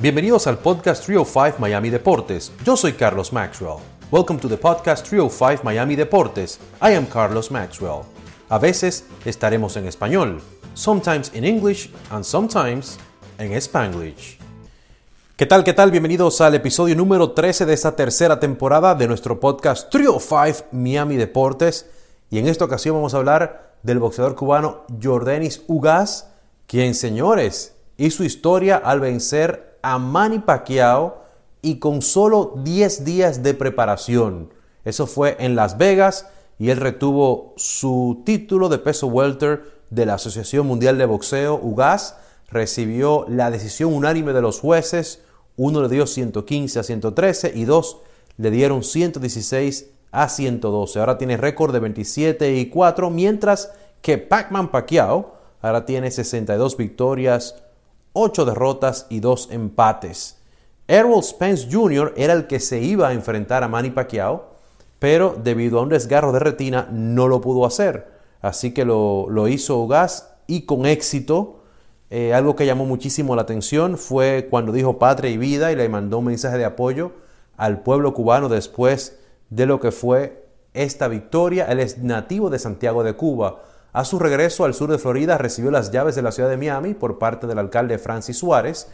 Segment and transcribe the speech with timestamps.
[0.00, 2.52] Bienvenidos al podcast 305 Miami Deportes.
[2.64, 3.80] Yo soy Carlos Maxwell.
[4.10, 6.58] Welcome to the podcast 305 Miami Deportes.
[6.80, 8.04] I am Carlos Maxwell.
[8.48, 10.40] A veces estaremos en español,
[10.72, 12.98] sometimes in English and sometimes
[13.36, 14.38] en Spanglish.
[15.36, 15.64] ¿Qué tal?
[15.64, 15.90] ¿Qué tal?
[15.90, 21.90] Bienvenidos al episodio número 13 de esta tercera temporada de nuestro podcast 305 Miami Deportes.
[22.30, 26.30] Y en esta ocasión vamos a hablar del boxeador cubano Jordanis Ugas,
[26.66, 31.24] quien, señores, hizo historia al vencer a Manny Pacquiao
[31.62, 34.50] y con solo 10 días de preparación.
[34.84, 36.26] Eso fue en Las Vegas
[36.58, 42.16] y él retuvo su título de peso welter de la Asociación Mundial de Boxeo, UGAS.
[42.48, 45.22] Recibió la decisión unánime de los jueces.
[45.56, 47.98] Uno le dio 115 a 113 y dos
[48.36, 50.98] le dieron 116 a 112.
[50.98, 57.62] Ahora tiene récord de 27 y 4, mientras que Pacman Pacquiao ahora tiene 62 victorias,
[58.12, 60.40] 8 derrotas y 2 empates.
[60.88, 62.12] Errol Spence Jr.
[62.16, 64.50] era el que se iba a enfrentar a Manny Pacquiao,
[64.98, 68.08] pero debido a un desgarro de retina no lo pudo hacer.
[68.42, 71.60] Así que lo, hizo Ugas y con éxito.
[72.10, 75.88] Eh, algo que llamó muchísimo la atención fue cuando dijo patria y vida y le
[75.88, 77.12] mandó un mensaje de apoyo
[77.56, 81.66] al pueblo cubano después de lo que fue esta victoria.
[81.66, 83.62] Él es nativo de Santiago de Cuba.
[83.92, 86.94] A su regreso al sur de Florida recibió las llaves de la ciudad de Miami
[86.94, 88.88] por parte del alcalde Francis Suárez.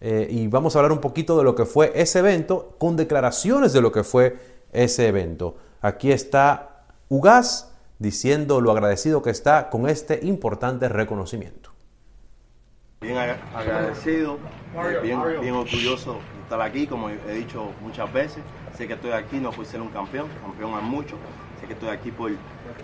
[0.00, 3.72] Eh, y vamos a hablar un poquito de lo que fue ese evento con declaraciones
[3.72, 4.38] de lo que fue
[4.72, 5.56] ese evento.
[5.80, 11.70] Aquí está Ugas diciendo lo agradecido que está con este importante reconocimiento.
[13.00, 14.38] Bien agradecido,
[15.02, 18.42] bien, bien orgulloso de estar aquí, como he dicho muchas veces.
[18.76, 21.16] Sé que estoy aquí no por ser un campeón, campeón a mucho.
[21.60, 22.30] Sé que estoy aquí por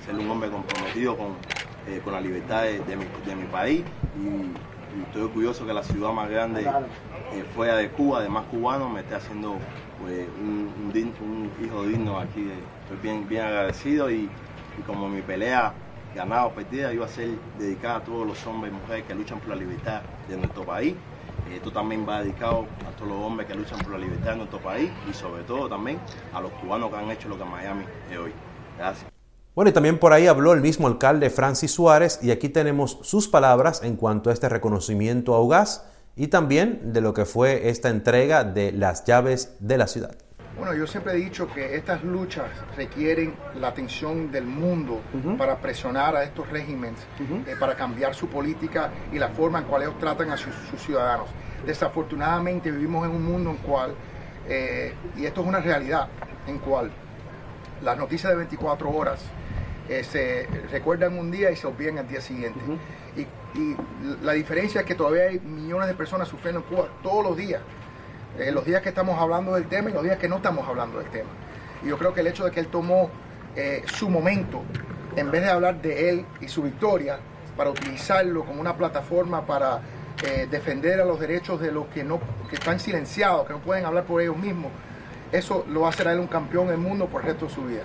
[0.05, 1.37] ser un hombre comprometido con,
[1.87, 3.83] eh, con la libertad de, mi, país
[4.21, 8.91] y, estoy orgulloso que la ciudad más grande eh, fuera de Cuba, de más cubanos,
[8.91, 9.59] me esté haciendo
[10.01, 12.51] pues, un, hijo digno aquí.
[12.83, 14.29] estoy bien, bien agradecido y,
[14.87, 15.73] como mi pelea
[16.15, 19.39] ganada o perdida iba a ser dedicada a todos los hombres y mujeres que luchan
[19.39, 20.95] por la libertad de nuestro país.
[21.55, 24.59] Esto también va dedicado a todos los hombres que luchan por la libertad de nuestro
[24.59, 25.99] país y sobre todo también
[26.33, 28.33] a los cubanos que han hecho lo que Miami es hoy.
[28.77, 29.16] Gracias.
[29.57, 33.27] Bueno, y también por ahí habló el mismo alcalde Francis Suárez y aquí tenemos sus
[33.27, 35.83] palabras en cuanto a este reconocimiento a UGAS
[36.15, 40.15] y también de lo que fue esta entrega de las llaves de la ciudad.
[40.59, 45.01] Bueno, yo siempre he dicho que estas luchas requieren la atención del mundo
[45.39, 49.85] para presionar a estos regímenes, eh, para cambiar su política y la forma en cual
[49.85, 51.31] ellos tratan a sus, ciudadanos.
[51.65, 53.95] Desafortunadamente vivimos en un mundo en cual,
[54.47, 56.09] eh, y esto es una realidad,
[56.47, 56.91] en cual
[57.83, 59.25] las noticias de 24 horas
[59.89, 62.61] eh, se recuerdan un día y se olvidan al día siguiente.
[63.17, 63.27] y,
[64.23, 67.63] la diferencia es que todavía hay millones de personas sufriendo en Cuba todos los días.
[68.39, 70.99] Eh, los días que estamos hablando del tema y los días que no estamos hablando
[70.99, 71.31] del tema.
[71.83, 73.11] Y yo creo que el hecho de que él tomó
[73.55, 74.63] eh, su momento,
[75.17, 77.19] en vez de hablar de él y su victoria,
[77.57, 79.81] para utilizarlo como una plataforma para
[80.51, 84.05] defender a los derechos de los que, no, que están silenciados, que no pueden hablar
[84.05, 84.73] por ellos mismos,
[85.33, 87.53] eso lo va a hacer a él un campeón del mundo por el resto de
[87.53, 87.83] su vida.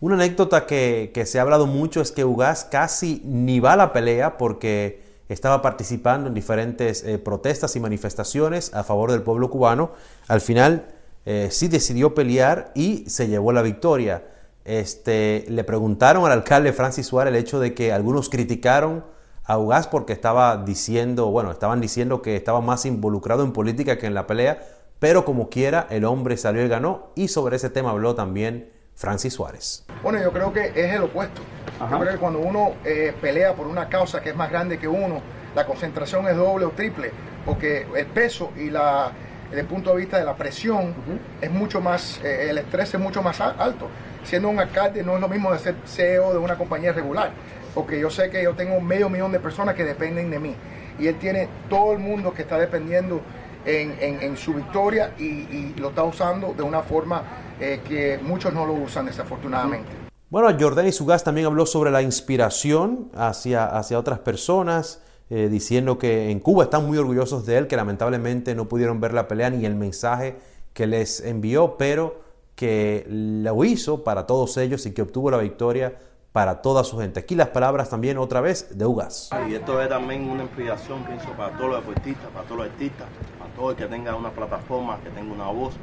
[0.00, 3.92] Una anécdota que, se ha hablado mucho es que Ugas casi ni va a la
[3.92, 9.92] pelea porque estaba participando en diferentes eh, protestas y manifestaciones a favor del pueblo cubano.
[10.28, 10.86] Al final
[11.24, 14.24] eh, sí decidió pelear y se llevó la victoria.
[14.64, 19.04] Este, le preguntaron al alcalde Francis Suárez el hecho de que algunos criticaron
[19.44, 24.06] a Ugas porque estaba diciendo, bueno, estaban diciendo que estaba más involucrado en política que
[24.06, 24.62] en la pelea,
[24.98, 29.34] pero como quiera, el hombre salió y ganó y sobre ese tema habló también Francis
[29.34, 29.84] Suárez.
[30.00, 31.42] Bueno, yo creo que es el opuesto.
[31.90, 34.86] Yo creo que cuando uno eh, pelea por una causa que es más grande que
[34.86, 35.20] uno,
[35.56, 37.10] la concentración es doble o triple,
[37.44, 39.10] porque el peso y la,
[39.50, 40.94] desde el punto de vista de la presión
[41.40, 43.88] es mucho más, eh, el estrés es mucho más alto.
[44.22, 47.32] Siendo un alcalde no es lo mismo de ser CEO de una compañía regular,
[47.74, 50.54] porque yo sé que yo tengo medio millón de personas que dependen de mí
[51.00, 53.20] y él tiene todo el mundo que está dependiendo
[53.64, 57.22] en, su victoria y, lo está usando de una forma
[57.62, 59.88] eh, que muchos no lo usan desafortunadamente.
[60.28, 65.00] Bueno, Jordan y Sugas también habló sobre la inspiración hacia, hacia otras personas,
[65.30, 69.14] eh, diciendo que en Cuba están muy orgullosos de él, que lamentablemente no pudieron ver
[69.14, 70.36] la pelea ni el mensaje
[70.72, 72.20] que les envió, pero
[72.56, 75.96] que lo hizo para todos ellos y que obtuvo la victoria
[76.32, 77.20] para toda su gente.
[77.20, 79.30] Aquí las palabras también otra vez de Ugas.
[79.48, 83.06] Y esto es también una inspiración, pienso, para todos los deportistas, para todos los artistas,
[83.38, 85.74] para todo el que tenga una plataforma, que tenga una voz,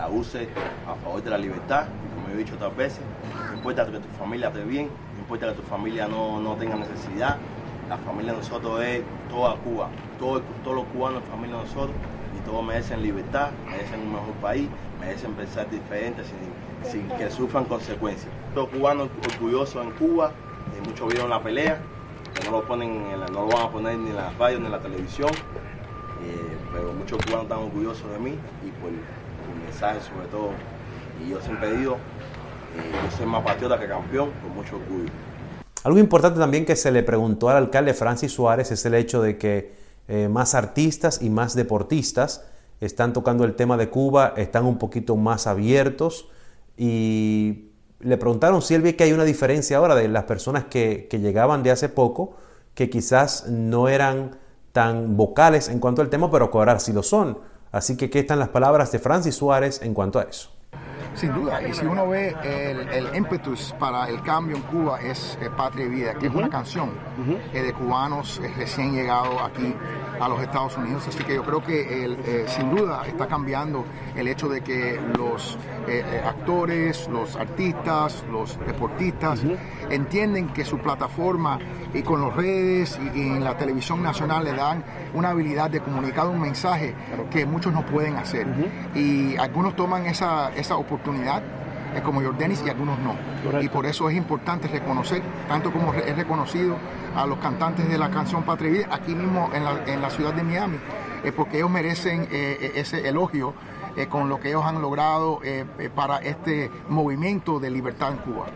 [0.00, 0.48] la use
[0.88, 3.00] a favor de la libertad, como he dicho otras veces.
[3.50, 6.76] No importa que tu familia esté bien, no importa que tu familia no, no tenga
[6.76, 7.36] necesidad.
[7.88, 9.88] La familia de nosotros es toda Cuba,
[10.18, 11.96] todos los cubanos, familia de nosotros
[12.44, 14.68] todos merecen libertad, merecen un mejor país,
[15.00, 18.30] merecen pensar diferente sin, sin que sufran consecuencias.
[18.54, 20.32] Los cubanos orgullosos en Cuba,
[20.86, 21.80] muchos vieron la pelea,
[22.34, 24.72] que no lo, ponen no lo van a poner ni en la radio ni en
[24.72, 28.30] la televisión, eh, pero muchos cubanos están orgullosos de mí
[28.64, 28.90] y por
[29.50, 30.50] mi mensaje sobre todo.
[31.24, 35.10] Y yo siempre digo, eh, yo soy más patriota que campeón, con mucho orgullo.
[35.82, 39.38] Algo importante también que se le preguntó al alcalde Francis Suárez es el hecho de
[39.38, 39.72] que
[40.08, 42.44] eh, más artistas y más deportistas
[42.80, 46.28] están tocando el tema de Cuba, están un poquito más abiertos
[46.76, 47.70] y
[48.00, 51.20] le preguntaron si él ve que hay una diferencia ahora de las personas que, que
[51.20, 52.36] llegaban de hace poco,
[52.74, 54.38] que quizás no eran
[54.72, 57.38] tan vocales en cuanto al tema, pero que ahora sí lo son.
[57.72, 60.50] Así que, ¿qué están las palabras de Francis Suárez en cuanto a eso?
[61.14, 65.36] Sin duda, y si uno ve el, el impetus para el cambio en Cuba es
[65.40, 66.90] eh, Patria y Vida, que es una canción
[67.52, 69.74] eh, de cubanos eh, recién llegados aquí
[70.20, 71.06] a los Estados Unidos.
[71.08, 73.84] Así que yo creo que sin duda está cambiando
[74.14, 75.58] el hecho de que los
[76.24, 79.42] actores, los artistas, los deportistas
[79.90, 81.58] entienden que su plataforma
[81.92, 84.84] y con las redes y, en la televisión nacional le dan
[85.14, 86.94] una habilidad de comunicar un mensaje
[87.30, 88.46] que muchos no pueden hacer.
[88.94, 91.69] Y algunos toman esa, esa oportunidad eh,
[92.04, 93.14] como Jordanis y algunos no.
[93.60, 96.76] Y por eso es importante reconocer, tanto como es reconocido
[97.14, 100.32] a los cantantes de la canción Patria Vida, aquí mismo en la, en la ciudad
[100.32, 100.78] de Miami,
[101.24, 103.54] eh, porque ellos merecen eh, ese elogio
[104.08, 105.40] con lo que ellos han logrado
[105.96, 108.46] para este movimiento de libertad en Cuba.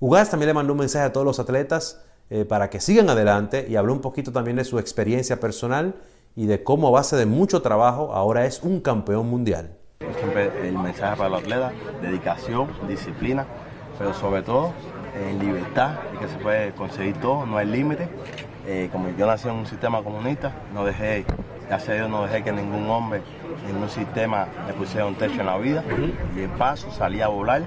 [0.00, 2.02] Ugaz también le mandó un mensaje a todos los atletas
[2.48, 5.94] para que sigan adelante y habló un poquito también de su experiencia personal
[6.34, 9.77] y de cómo a base de mucho trabajo ahora es un campeón mundial.
[10.00, 13.46] Siempre el mensaje para los atletas, dedicación, disciplina,
[13.98, 14.72] pero sobre todo
[15.20, 18.08] en libertad y que se puede conseguir todo, no hay límite.
[18.66, 21.24] Eh, como yo nací en un sistema comunista, no dejé,
[21.66, 23.22] gracias a Dios no dejé que ningún hombre
[23.68, 25.82] en un sistema me pusiera un techo en la vida.
[26.36, 27.62] Y en paso salí a volar,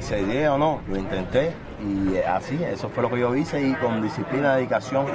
[0.00, 1.52] se dio o no, lo intenté
[1.82, 5.06] y así, eso fue lo que yo hice y con disciplina, dedicación,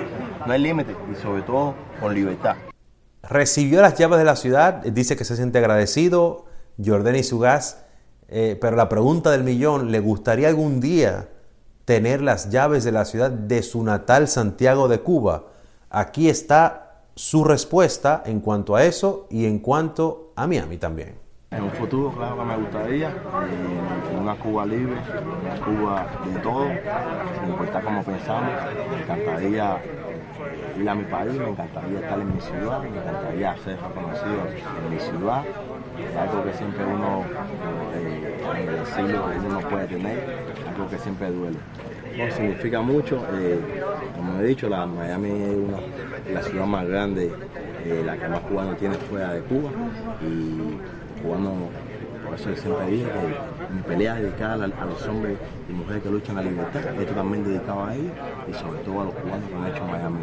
[0.46, 2.56] no hay límite y sobre todo con libertad.
[3.24, 6.51] Recibió las llaves de la ciudad, dice que se siente agradecido,
[6.84, 7.84] Jordani Sugaz,
[8.28, 11.30] eh, pero la pregunta del millón, ¿le gustaría algún día
[11.86, 15.46] tener las llaves de la ciudad de su natal Santiago de Cuba?
[15.90, 21.16] Aquí está su respuesta en cuanto a eso y en cuanto a Miami también.
[21.52, 26.68] En un futuro, claro que me gustaría, eh, una Cuba libre, una Cuba de todo,
[27.42, 28.54] sin importar cómo pensamos.
[28.90, 29.82] Me encantaría
[30.80, 34.94] ir a mi país, me encantaría estar en mi ciudad, me encantaría ser reconocido en
[34.94, 35.46] mi ciudad
[36.18, 37.24] algo que siempre uno
[37.96, 40.18] eh, en el siglo uno puede tener,
[40.68, 41.58] algo que siempre duele.
[42.36, 43.60] significa mucho, eh,
[44.16, 45.78] como he dicho, la Miami es una,
[46.34, 47.32] la ciudad más grande,
[47.86, 49.72] eh, la que más cubanos tiene fuera de Cuba
[50.22, 50.78] y
[51.22, 51.54] cubanos,
[52.24, 55.38] por eso siempre dije que mi pelea es dedicada a, los hombres
[55.70, 58.14] y mujeres que luchan la libertad, esto también dedicado a ellos
[58.50, 60.20] y sobre todo a los cubanos que han hecho Miami.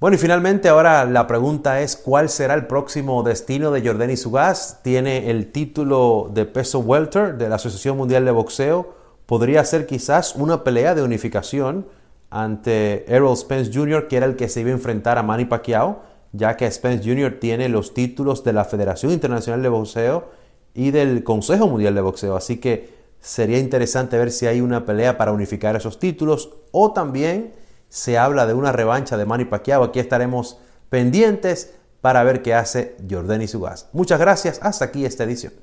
[0.00, 4.82] Bueno, y finalmente ahora la pregunta es cuál será el próximo destino de Jordani Sugaz.
[4.82, 8.94] Tiene el título de peso welter de la Asociación Mundial de Boxeo.
[9.24, 11.86] Podría ser quizás una pelea de unificación
[12.28, 16.02] ante Errol Spence Jr., que era el que se iba a enfrentar a Manny Pacquiao,
[16.32, 17.38] ya que Spence Jr.
[17.40, 20.43] tiene los títulos de la Federación Internacional de Boxeo
[20.74, 22.36] y del Consejo Mundial de Boxeo.
[22.36, 27.54] Así que sería interesante ver si hay una pelea para unificar esos títulos o también
[27.88, 29.84] se habla de una revancha de Manny Pacquiao.
[29.84, 30.58] Aquí estaremos
[30.90, 33.88] pendientes para ver qué hace Jordani Sugaz.
[33.92, 35.54] Muchas gracias, hasta aquí esta edición.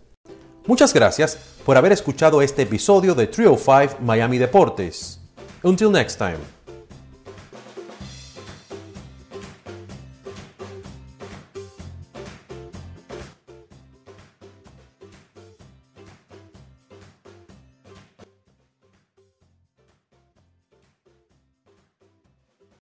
[0.66, 5.20] Muchas gracias por haber escuchado este episodio de Trio 5 Miami Deportes.
[5.64, 6.61] Until next time.